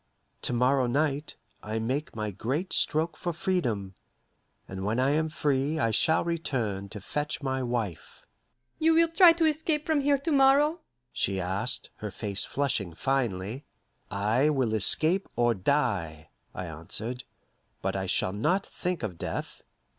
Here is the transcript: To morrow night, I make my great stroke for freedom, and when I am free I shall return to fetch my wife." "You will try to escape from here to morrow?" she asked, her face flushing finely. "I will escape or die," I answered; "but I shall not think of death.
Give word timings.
To 0.41 0.51
morrow 0.53 0.87
night, 0.87 1.35
I 1.61 1.77
make 1.77 2.15
my 2.15 2.31
great 2.31 2.73
stroke 2.73 3.15
for 3.15 3.31
freedom, 3.31 3.93
and 4.67 4.83
when 4.83 4.99
I 4.99 5.11
am 5.11 5.29
free 5.29 5.77
I 5.77 5.91
shall 5.91 6.25
return 6.25 6.89
to 6.89 6.99
fetch 6.99 7.43
my 7.43 7.61
wife." 7.61 8.23
"You 8.79 8.95
will 8.95 9.09
try 9.09 9.31
to 9.33 9.45
escape 9.45 9.85
from 9.85 10.01
here 10.01 10.17
to 10.17 10.31
morrow?" 10.31 10.79
she 11.13 11.39
asked, 11.39 11.91
her 11.97 12.09
face 12.09 12.43
flushing 12.43 12.95
finely. 12.95 13.63
"I 14.09 14.49
will 14.49 14.73
escape 14.73 15.29
or 15.35 15.53
die," 15.53 16.29
I 16.55 16.65
answered; 16.65 17.23
"but 17.83 17.95
I 17.95 18.07
shall 18.07 18.33
not 18.33 18.65
think 18.65 19.03
of 19.03 19.19
death. 19.19 19.61